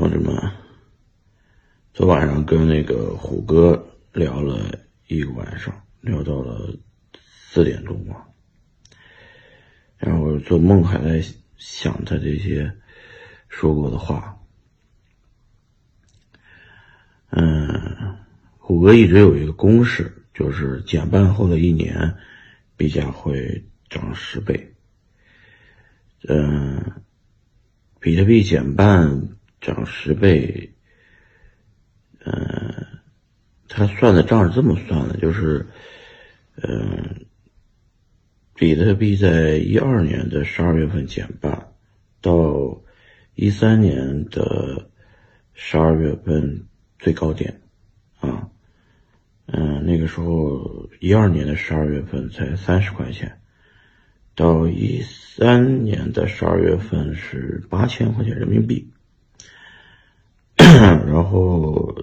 [0.00, 0.34] 同志们，
[1.92, 6.74] 昨晚上跟那个虎哥聊了一个晚上，聊到了
[7.22, 8.26] 四点钟吧。
[9.98, 11.22] 然后做梦还在
[11.58, 12.74] 想他这些
[13.50, 14.40] 说过的话。
[17.28, 18.16] 嗯，
[18.56, 22.16] 虎哥一直有一个公式，就是减半后的一年，
[22.74, 24.74] 币价会涨十倍。
[26.26, 27.02] 嗯，
[28.00, 30.72] 比特币减半涨十倍。
[32.24, 32.86] 嗯，
[33.68, 35.66] 他算的账是这么算的，就是，
[36.56, 37.26] 嗯，
[38.54, 41.72] 比特币在一二年的十二月份减半，
[42.20, 42.82] 到
[43.34, 44.90] 一三年的
[45.54, 46.66] 十二月份。
[47.02, 47.62] 最高点，
[48.18, 48.50] 啊，
[49.46, 53.40] 嗯，那个时候一二年的十二月份才三十块钱，
[54.34, 58.92] 到一三年的十二月份是八千块钱人民币，
[61.06, 61.94] 然后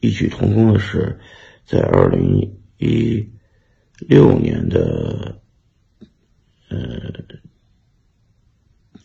[0.00, 1.18] 异曲同工的是，
[1.64, 3.28] 在二零一
[4.00, 5.40] 六年的
[6.68, 6.78] 呃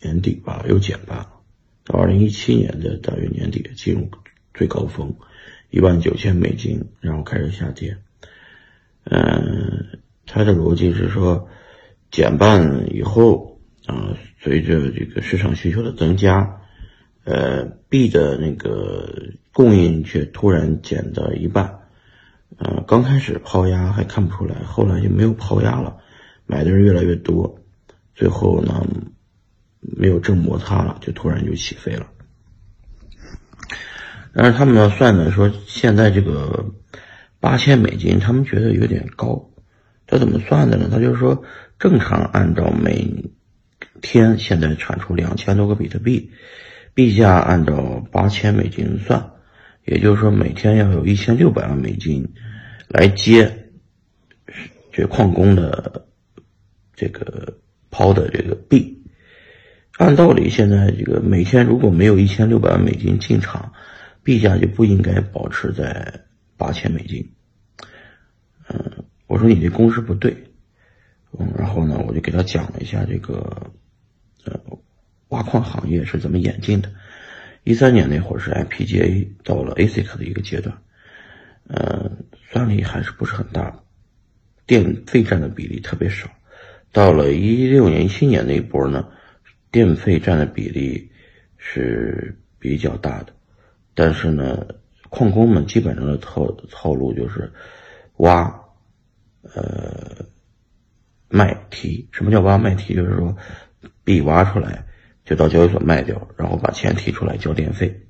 [0.00, 1.40] 年底吧又减半了，
[1.84, 4.08] 到二零一七年的大约年底进入。
[4.54, 5.16] 最高峰
[5.70, 7.96] 一万九千美金，然后开始下跌。
[9.04, 11.48] 嗯，它的逻辑是说，
[12.10, 16.60] 减半以后啊，随着这个市场需求的增加，
[17.24, 19.08] 呃，币的那个
[19.52, 21.80] 供应却突然减到一半。
[22.58, 25.96] 呃，刚开始抛压还看不出来，后来就没有抛压了，
[26.46, 27.58] 买的人越来越多，
[28.14, 28.86] 最后呢，
[29.80, 32.06] 没有正摩擦了，就突然就起飞了。
[34.34, 36.72] 但是他们要算的说，现在这个
[37.38, 39.50] 八千美金，他们觉得有点高。
[40.06, 40.88] 他怎么算的呢？
[40.90, 41.42] 他就是说，
[41.78, 43.30] 正常按照每
[44.02, 46.30] 天现在产出两千多个比特币，
[46.94, 49.30] 币价按照八千美金算，
[49.84, 52.26] 也就是说每天要有一千六百万美金
[52.88, 53.70] 来接
[54.92, 56.06] 这矿工的
[56.94, 57.58] 这个
[57.90, 59.02] 抛的这个币。
[59.98, 63.72] 按道理，现在这个每天如果没有一千六百万美金进场，
[64.22, 66.20] 币价就不应该保持在
[66.56, 67.32] 八千美金。
[68.68, 70.36] 嗯，我说你这公式不对。
[71.38, 73.72] 嗯，然后呢，我就给他讲了一下这个，
[75.42, 76.90] 矿行业是怎么演进的。
[77.64, 80.76] 一三年那会儿是 IPGA 到了 ASIC 的一个阶段，
[81.68, 82.10] 呃，
[82.50, 83.80] 算力还是不是很大，
[84.66, 86.28] 电费占的比例特别少。
[86.90, 89.08] 到了一六年、一七年那一波呢，
[89.70, 91.10] 电费占的比例
[91.56, 93.32] 是比较大的。
[93.94, 94.66] 但是呢，
[95.08, 97.52] 矿工们基本上的套套路就是
[98.16, 98.60] 挖，
[99.42, 100.26] 呃，
[101.28, 102.08] 卖提。
[102.10, 102.94] 什么叫挖卖提？
[102.94, 103.36] 就是说
[104.02, 104.84] 币挖出来
[105.24, 108.06] 就到交易所卖掉，然后把钱提出来交电费。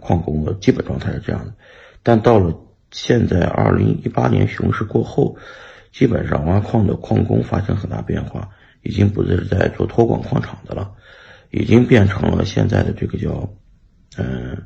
[0.00, 1.54] 矿工的基本状态是这样的。
[2.02, 2.54] 但到了
[2.90, 5.36] 现在二零一八年熊市过后，
[5.92, 8.48] 基本上挖矿的矿工发生很大变化，
[8.82, 10.92] 已经不是在做托管矿场的了，
[11.50, 13.48] 已经变成了现在的这个叫，
[14.16, 14.56] 嗯。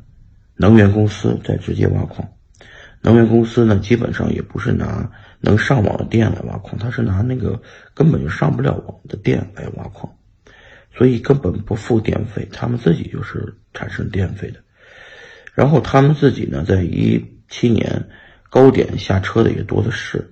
[0.57, 2.29] 能源公司在直接挖矿，
[3.01, 7.61] 能源公司呢，基本上也不是拿能上网的电来挖矿，他是拿那个
[7.93, 10.15] 根本就上不了网的电来挖矿，
[10.97, 14.61] 所以根本不付电费，他们自己就是产生电费的。
[15.55, 18.09] 然后他们自己呢，在一七年
[18.51, 20.31] 高点下车的也多的是，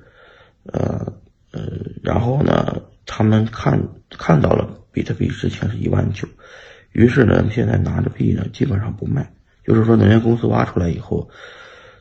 [0.65, 1.13] 呃
[1.51, 1.63] 呃，
[2.03, 3.81] 然后呢，他们看
[4.11, 6.27] 看到了比特币之前是一万九，
[6.93, 9.33] 于是呢，现在拿着币呢，基本上不卖。
[9.65, 11.31] 就是说，能源公司挖出来以后，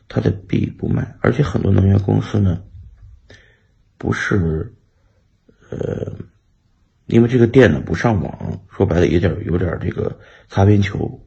[0.08, 2.60] 它的币不卖，而且很多能源公司呢，
[3.98, 4.74] 不是，
[5.70, 6.11] 呃，
[7.12, 10.18] 因为这个电呢不上网，说白了有点有点这个
[10.48, 11.20] 擦边球，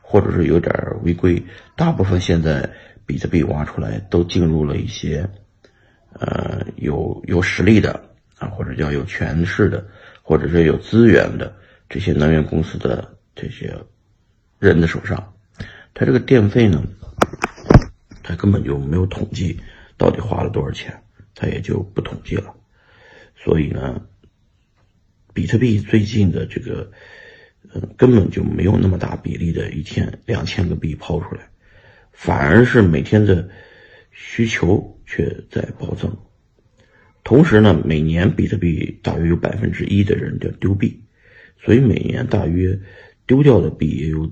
[0.00, 0.72] 或者是有点
[1.02, 1.42] 违规。
[1.74, 2.70] 大部分现在
[3.04, 5.28] 比特币挖出来都进入了一些，
[6.12, 8.00] 呃，有有实力的
[8.38, 9.84] 啊，或者叫有权势的，
[10.22, 11.52] 或者是有资源的
[11.88, 13.76] 这些能源公司的这些
[14.60, 15.34] 人的手上。
[15.94, 16.80] 他这个电费呢，
[18.22, 19.58] 他根本就没有统计
[19.96, 21.02] 到底花了多少钱，
[21.34, 22.54] 他也就不统计了。
[23.36, 24.00] 所以呢，
[25.34, 26.90] 比特币最近的这个，
[27.74, 31.50] 呃，根本就没有那么大比例的一天两千个币抛出来，
[32.12, 33.50] 反而是每天的
[34.12, 36.16] 需求却在暴增。
[37.22, 41.02] 同时呢，每年比特币大约有百分之一的人叫丢币，
[41.60, 42.80] 所以每年大约
[43.26, 44.30] 丢掉的币也有也。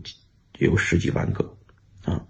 [0.62, 1.56] 有十几万个，
[2.04, 2.24] 啊，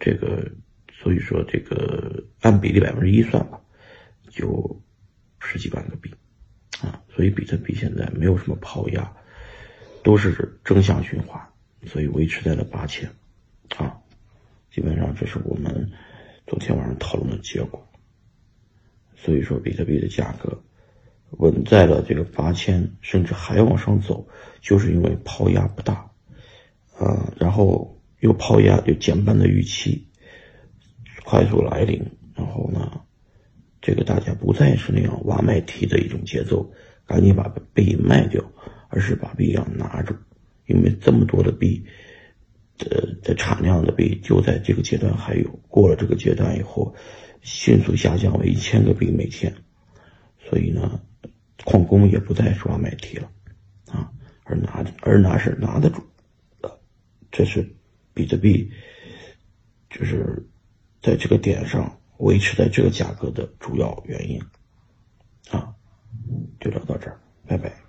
[0.00, 0.50] 这个，
[0.90, 3.60] 所以说这个按比例百分之一算吧，
[4.30, 4.82] 就
[5.38, 6.10] 十几万个币，
[7.16, 9.10] 所以比特币现在没有什么抛压，
[10.02, 11.40] 都是正向循环，
[11.86, 13.08] 所以维持在了八千，
[13.78, 13.96] 啊，
[14.70, 15.90] 基本上这是我们
[16.46, 17.82] 昨天晚上讨论的结果。
[19.16, 20.62] 所以说，比特币的价格
[21.30, 24.28] 稳在了这个八千，甚至还往上走，
[24.60, 26.10] 就是因为抛压不大，
[26.98, 30.06] 啊，然后又抛压就减半的预期
[31.24, 32.04] 快速来临，
[32.34, 33.00] 然后呢，
[33.80, 36.70] 这个大家不再是那样挖卖提的一种节奏，
[37.06, 38.42] 赶紧把币卖掉，
[38.88, 40.14] 而是把币要拿住，
[40.66, 41.84] 因为这么多的币，
[42.78, 46.94] 呃的产量的币就在这个阶段还有，过了这个阶段以后。
[47.42, 49.54] 迅速下降为一千个币每天，
[50.40, 51.00] 所以呢，
[51.64, 53.30] 矿工也不再抓买提了，
[53.86, 54.10] 啊，
[54.42, 56.02] 而拿而拿是拿得住，
[56.60, 56.80] 的，
[57.30, 57.76] 这是
[58.12, 58.68] 比特币，
[59.88, 60.44] 就是
[61.00, 64.42] 在这个点上维持在这个价格的主要原因，
[65.48, 65.75] 啊，
[66.60, 67.16] 就聊到这儿，
[67.46, 67.85] 拜拜。